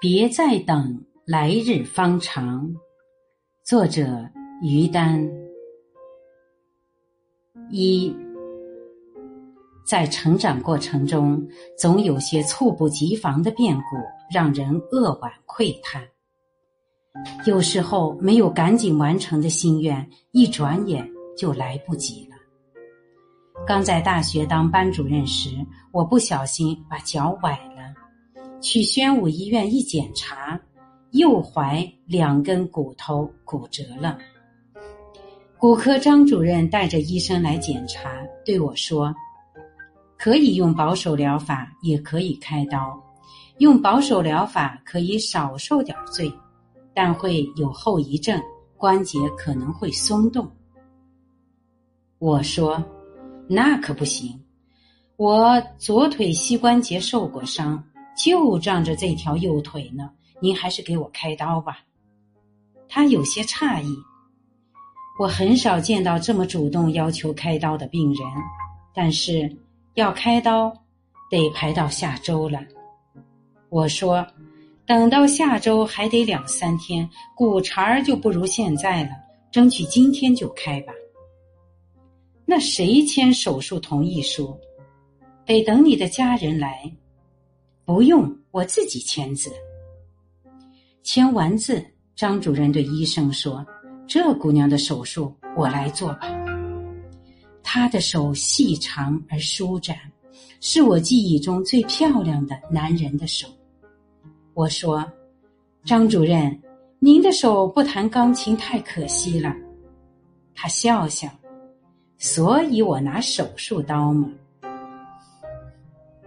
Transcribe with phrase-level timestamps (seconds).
[0.00, 2.74] 别再等，来日方长。
[3.62, 4.28] 作者：
[4.60, 5.30] 于丹。
[7.70, 8.12] 一，
[9.86, 11.46] 在成长过程中，
[11.78, 13.96] 总有些猝不及防的变故，
[14.34, 16.02] 让人扼腕喟叹。
[17.46, 22.36] 有时候，没有赶紧完成的心愿，一转眼就来不及了。
[23.64, 25.50] 刚在大学当班主任时，
[25.92, 27.56] 我不小心把脚崴，
[28.62, 30.58] 去宣武医院一检查，
[31.10, 34.16] 右踝两根骨头骨折了。
[35.58, 39.14] 骨科张主任带着医生来检查，对我说
[40.16, 42.98] ：“可以用保守疗法，也可以开刀。
[43.58, 46.32] 用保守疗法可以少受点罪。”
[46.94, 48.38] 但会有后遗症，
[48.76, 50.46] 关节可能会松动。
[52.18, 52.84] 我说
[53.48, 54.38] ：“那可不行，
[55.16, 57.82] 我左腿膝关节受过伤，
[58.16, 60.10] 就仗着这条右腿呢。
[60.40, 61.80] 您还是给我开刀吧。”
[62.88, 63.96] 他有些诧异。
[65.18, 68.24] 我很少见到这么主动要求开刀的病人，
[68.94, 69.54] 但是
[69.94, 70.72] 要开刀
[71.30, 72.60] 得排到下周了。
[73.68, 74.26] 我说。
[74.84, 79.10] 等到下周还得两三天，骨茬儿就不如现在了。
[79.52, 80.92] 争取今天就开吧。
[82.44, 84.58] 那谁签手术同意书？
[85.46, 86.92] 得等你的家人来。
[87.84, 89.50] 不用，我自己签字。
[91.02, 93.66] 签完字，张主任对医生说
[94.06, 96.28] ：“这姑娘的手术我来做吧。”
[97.62, 99.96] 她的手细长而舒展，
[100.60, 103.48] 是我记忆中最漂亮的男人的手。
[104.54, 105.04] 我说
[105.84, 106.56] ：“张主任，
[107.00, 109.54] 您的手不弹钢琴太可惜了。”
[110.54, 111.28] 他笑笑，
[112.18, 114.30] 所以我拿手术刀嘛。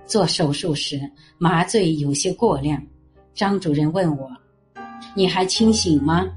[0.05, 0.99] 做手术时
[1.37, 2.81] 麻醉有些过量，
[3.33, 4.29] 张主任问我
[5.15, 6.27] ：“你还清醒吗？”“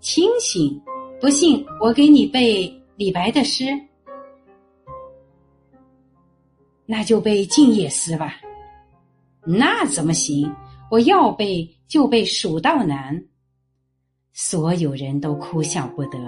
[0.00, 0.80] 清醒。
[1.20, 3.64] ”“不信我给你背李白的诗。
[6.84, 8.36] ”“那就背《静夜思》吧。
[9.44, 10.52] ”“那怎么行？”
[10.88, 13.12] 我要背就背《蜀道难》，
[14.32, 16.18] 所有人都哭笑不得。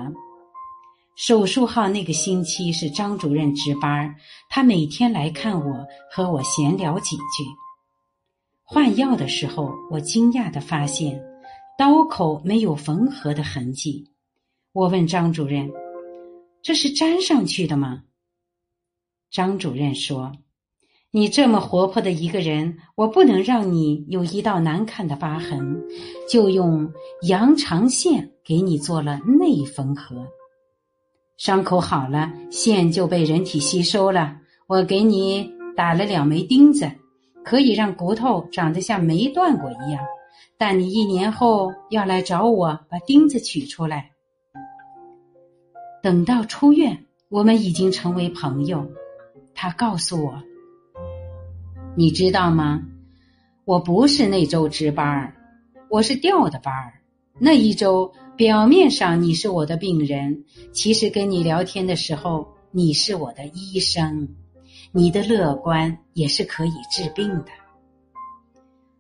[1.19, 4.15] 手术号那个星期是张主任值班，
[4.49, 7.45] 他每天来看我，和我闲聊几句。
[8.62, 11.21] 换药的时候，我惊讶的发现
[11.77, 14.09] 刀口没有缝合的痕迹。
[14.73, 15.69] 我问张主任
[16.62, 18.05] ：“这是粘上去的吗？”
[19.29, 20.31] 张主任说。
[21.11, 25.83] 你这么活泼的一个人，我不能让你有一道难看的疤痕，
[26.31, 26.93] 就用
[27.23, 30.25] 羊肠线给你做了内缝合。
[31.38, 34.37] 伤口好了，线就被人体吸收了。
[34.66, 36.91] 我给你打了两枚钉子，
[37.44, 40.04] 可以让骨头长得像没断过一样。
[40.59, 44.10] 但你一年后要来找我，把钉子取出来。
[46.03, 48.84] 等到出院，我们已经成为朋友。
[49.55, 50.43] 他告诉我。
[51.94, 52.82] 你知道吗？
[53.65, 55.32] 我不是那周值班，
[55.88, 56.98] 我是调的班儿。
[57.41, 64.28] 那一周表面上你是我的病人，其实跟你聊天的时候，你是我的医生。
[64.91, 67.50] 你的乐观也是可以治病的。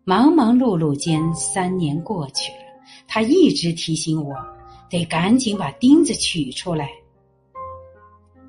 [0.04, 2.58] 忙忙碌碌间，三年过去了，
[3.06, 4.34] 他一直提醒我，
[4.88, 6.88] 得赶紧把钉子取出来。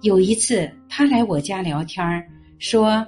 [0.01, 2.27] 有一次，他来我家聊天儿，
[2.59, 3.05] 说。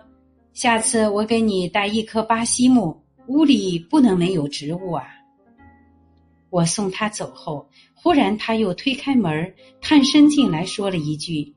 [0.54, 2.94] 下次我给你带一棵巴西木，
[3.28, 5.06] 屋里不能没有植物啊。
[6.52, 9.52] 我送他走后，忽然他又推开门，
[9.82, 11.52] 探身进来，说了一句：“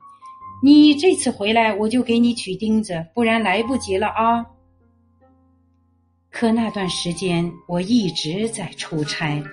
[0.64, 4.46] 你这次回来，我就给你取钉子，不然来不及了啊。”
[6.32, 9.44] 可那段时间我一直在出差，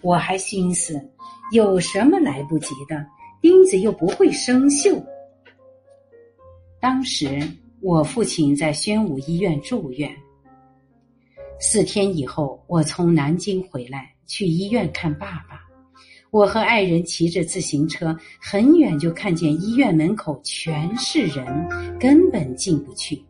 [0.00, 1.04] 我还心思
[1.50, 3.04] 有什么来不及的？
[3.40, 5.04] 钉子又不会生锈。
[6.80, 7.40] 当时。
[7.84, 10.08] 我父亲在宣武医院住院。
[11.58, 15.60] 四天以后，我从南京回来，去医院看爸爸。
[16.30, 21.68] 我和爱人骑着自行车，很远就看见医院门口全是人，
[22.00, 23.22] 根本进不去。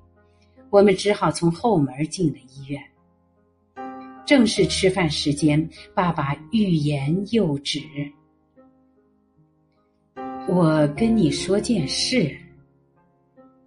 [0.70, 2.80] 我们只好从后门进了医院。
[4.24, 7.80] 正是吃饭时间，爸爸欲言又止。
[10.46, 12.32] 我跟你说件事。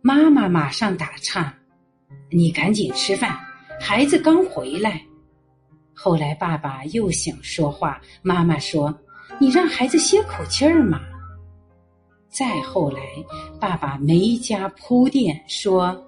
[0.02, 1.54] 妈妈马上打岔
[2.31, 3.38] ：“你赶紧吃饭，
[3.81, 5.06] 孩子刚回来。”
[5.95, 8.94] 后来爸爸又想说话，妈妈说
[9.39, 11.00] ：“你让孩子歇口气儿嘛。”
[12.30, 13.00] 再后来，
[13.59, 16.06] 爸爸没加铺垫，说：“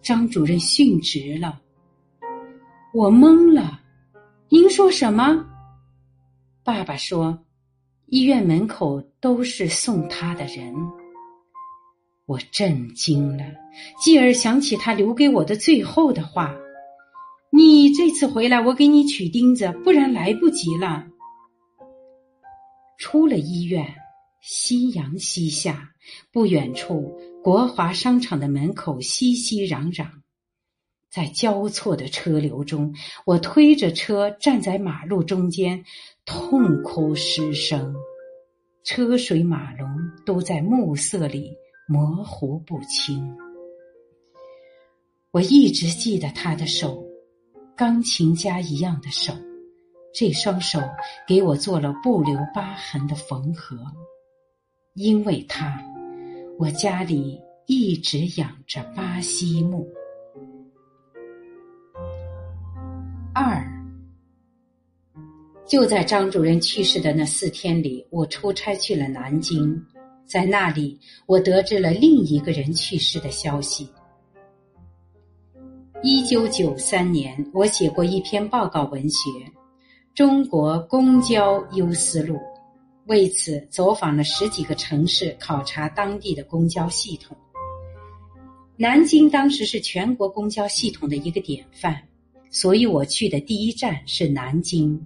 [0.00, 1.60] 张主任殉职了。”
[2.94, 3.80] 我懵了。
[4.48, 5.44] 您说什么？
[6.62, 7.38] 爸爸说，
[8.06, 10.74] 医院门口都是送他的人。
[12.26, 13.44] 我震惊了，
[14.00, 16.54] 继而想起他留给我的最后的话
[17.56, 21.06] ：“你这次回来，我给你取钉子，不然来不及了。”
[22.98, 23.94] 出了医院，
[24.42, 25.92] 夕阳西下，
[26.32, 30.08] 不远处国华商场的门口熙熙攘攘。
[31.08, 32.92] 在交错的车流中，
[33.24, 35.84] 我推着车站在马路中间，
[36.24, 37.94] 痛哭失声。
[38.82, 39.88] 车水马龙
[40.26, 41.56] 都在暮色里
[41.86, 43.32] 模糊不清。
[45.30, 47.03] 我一直记得他的手，
[47.76, 49.32] 钢琴家一样的手，
[50.14, 50.78] 这双手
[51.26, 53.76] 给我做了不留疤痕的缝合。
[54.94, 55.82] 因为他，
[56.56, 59.88] 我家里一直养着巴西木。
[63.34, 63.66] 二，
[65.66, 69.84] 就在张主任去世的那四天里，我出差去了南京，
[70.24, 73.90] 在那里，我得知了另一个人去世的消息。
[76.06, 79.30] 一九九三年，我写过一篇报告文学
[80.14, 82.34] 《中国公交优思路》，
[83.06, 87.34] 为此走访了十几个城市，考察当地的公交系统。
[88.76, 91.98] 南京当时是全国公交系统的一个典范。
[92.50, 95.02] 所以我去的第一站是南京。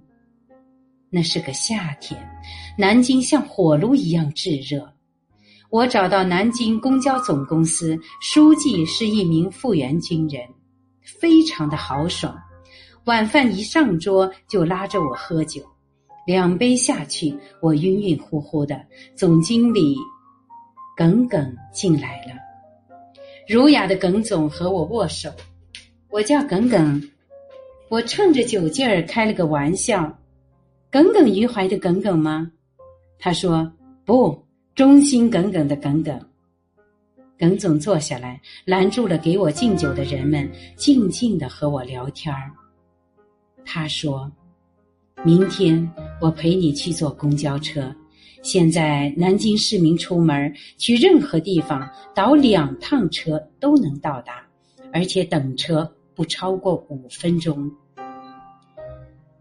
[1.09, 2.21] 那是个夏天，
[2.77, 4.93] 南京像火炉一样炙热。
[5.69, 10.43] 我找到南京公交总公司书记是一名复员军人，
[11.17, 12.37] 非常的豪爽。
[13.05, 15.63] 晚饭一上桌就拉着我喝酒，
[16.27, 18.79] 两杯下去我晕晕乎乎的。
[19.15, 19.95] 总经理
[20.95, 22.33] 耿耿进来了，
[23.47, 25.31] 儒雅的耿总和我握手，
[26.09, 27.01] 我叫耿耿。
[27.89, 30.15] 我趁着酒劲儿开了个玩笑，
[30.91, 32.51] 耿耿于怀的耿耿吗？
[33.17, 33.71] 他说
[34.05, 34.37] 不，
[34.75, 36.28] 忠心耿耿的耿耿。
[37.39, 42.51] 耿总坐下来，拦住了给我敬酒的人们，静静的和我聊天儿。
[43.65, 44.29] 他说
[45.23, 45.89] ：“明天
[46.19, 47.95] 我陪你去坐公交车。
[48.43, 54.45] 现在南京市民出门去任何地方，倒两趟车都能到达，
[54.91, 55.89] 而且等车。”
[56.19, 57.71] 不超过五分钟。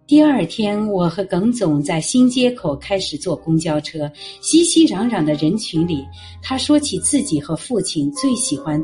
[0.09, 4.11] 第二天，我和耿总在新街口开始坐公交车，
[4.41, 6.03] 熙熙攘攘的人群里，
[6.41, 8.83] 他说起自己和父亲最喜欢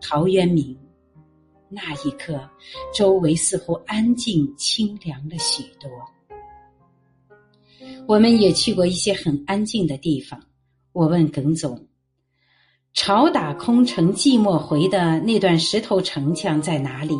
[0.00, 0.76] 陶渊明。
[1.68, 2.40] 那一刻，
[2.92, 5.88] 周围似乎安静清凉了许多。
[8.08, 10.42] 我们也去过一些很安静的地方。
[10.92, 11.80] 我问耿总。
[12.92, 17.14] 朝打空城寂寞回的那段石头城墙在哪里？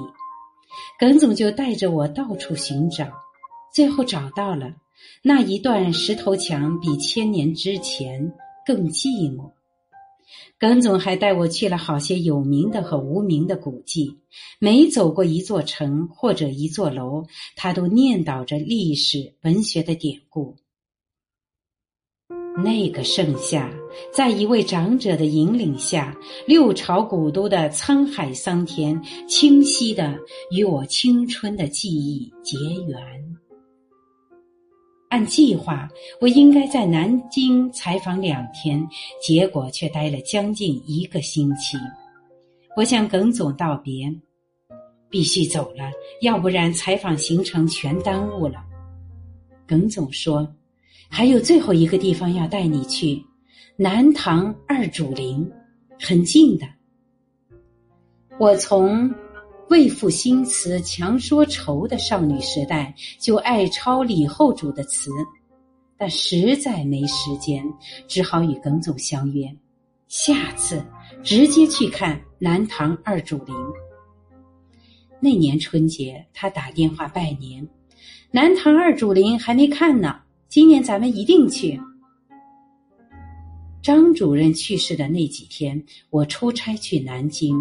[0.98, 3.06] 耿总就带着我到处寻找，
[3.72, 4.74] 最后找到了
[5.22, 8.32] 那一段石头墙，比千年之前
[8.64, 9.52] 更寂寞。
[10.58, 14.18] 耿总还带我去了好些有名的和无名的古迹，
[14.58, 20.56] 每走过一座城或者一座楼，他都念叨着历史文学的典故。
[22.64, 23.70] 那个盛夏，
[24.10, 26.16] 在一位长者的引领下，
[26.46, 28.98] 六朝古都的沧海桑田，
[29.28, 30.18] 清晰的
[30.50, 32.56] 与我青春的记忆结
[32.88, 33.25] 缘。
[35.08, 35.88] 按计划，
[36.20, 38.86] 我应该在南京采访两天，
[39.20, 41.76] 结果却待了将近一个星期。
[42.76, 44.12] 我向耿总道别，
[45.08, 45.90] 必须走了，
[46.22, 48.64] 要不然采访行程全耽误了。
[49.66, 50.46] 耿总说。
[51.08, 53.24] 还有最后一个地方要带你去，
[53.76, 55.48] 南唐二主陵，
[56.00, 56.66] 很近的。
[58.40, 59.08] 我从
[59.68, 65.10] 为赋新词强说愁的少女时代就爱抄李后主的词，
[65.96, 67.64] 但实在没时间，
[68.06, 69.52] 只好与耿总相约，
[70.06, 70.84] 下次
[71.22, 73.54] 直接去看南唐二主陵。
[75.18, 77.66] 那年春节，他打电话拜年，
[78.30, 80.20] 南唐二主陵还没看呢。
[80.48, 81.80] 今年咱们一定去。
[83.82, 87.60] 张主任去世的那几天，我出差去南京，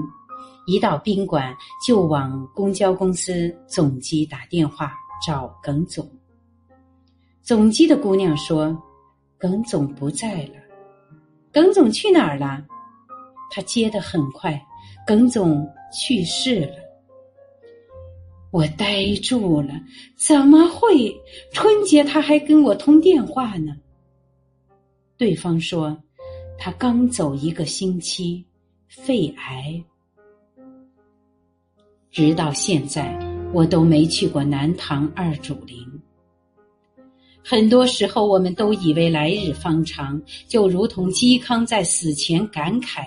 [0.66, 1.56] 一到宾馆
[1.86, 4.94] 就往公交公司总机打电话
[5.26, 6.10] 找耿总。
[7.42, 8.76] 总机的姑娘说
[9.38, 10.56] ：“耿总不在了。”
[11.54, 12.66] 耿总去哪儿了？
[13.50, 14.60] 他接的很快，
[15.06, 16.76] 耿总去世了。
[18.52, 19.74] 我呆住了，
[20.18, 21.16] 怎么会？
[21.54, 23.76] 春节他还跟我通电话呢。
[25.18, 25.96] 对方说，
[26.58, 28.46] 他刚走一个星期，
[28.88, 29.82] 肺癌。
[32.16, 33.14] 直到现在，
[33.52, 35.78] 我都没去过南唐二主陵。
[37.44, 43.04] 很多时候，我们都以为来日方长，就如同嵇康在死前感慨。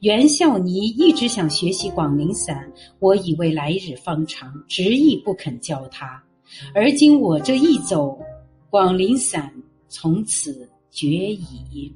[0.00, 6.20] 袁孝尼一直想学习广陵散，我以为来日方长，执意不肯教他。
[6.74, 8.18] 而今我这一走，
[8.68, 9.48] 广陵散
[9.88, 11.94] 从此绝矣。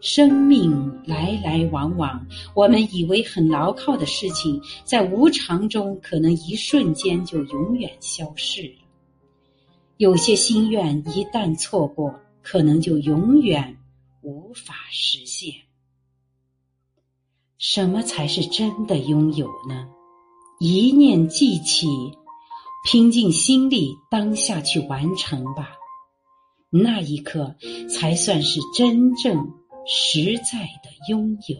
[0.00, 2.24] 生命来来往往，
[2.54, 8.84] 我们以为很牢靠的事情，在无常中可能一瞬间就永远消逝了。
[9.96, 13.76] 有些心愿一旦错过，可能就永远
[14.22, 15.52] 无法实现。
[17.58, 19.88] 什么才是真的拥有呢？
[20.60, 21.88] 一念记起，
[22.84, 25.70] 拼尽心力，当下去完成吧。
[26.70, 27.56] 那一刻，
[27.92, 29.54] 才算是真正
[29.90, 31.56] 实在的拥有。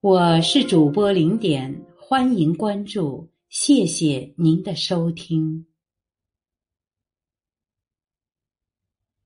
[0.00, 5.64] 我是主播零点，欢迎关注，谢谢您的收听。